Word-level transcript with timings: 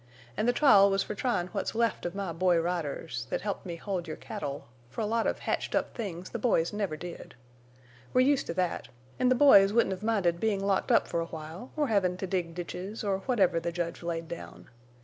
An' 0.35 0.47
the 0.47 0.51
trial 0.51 0.89
was 0.89 1.03
fer 1.03 1.13
tryin' 1.13 1.49
what's 1.49 1.75
left 1.75 2.07
of 2.07 2.15
my 2.15 2.33
boy 2.33 2.59
riders—thet 2.59 3.41
helped 3.41 3.67
me 3.67 3.75
hold 3.75 4.07
your 4.07 4.17
cattle—fer 4.17 4.99
a 4.99 5.05
lot 5.05 5.27
of 5.27 5.37
hatched 5.41 5.75
up 5.75 5.93
things 5.93 6.31
the 6.31 6.39
boys 6.39 6.73
never 6.73 6.97
did. 6.97 7.35
We're 8.11 8.21
used 8.21 8.47
to 8.47 8.55
thet, 8.55 8.87
an' 9.19 9.29
the 9.29 9.35
boys 9.35 9.73
wouldn't 9.73 9.93
hev 9.93 10.01
minded 10.01 10.39
bein' 10.39 10.61
locked 10.61 10.91
up 10.91 11.07
fer 11.07 11.19
a 11.19 11.27
while, 11.27 11.71
or 11.77 11.89
hevin' 11.89 12.17
to 12.17 12.25
dig 12.25 12.55
ditches, 12.55 13.03
or 13.03 13.19
whatever 13.27 13.59
the 13.59 13.71
judge 13.71 14.01
laid 14.01 14.27
down. 14.27 14.69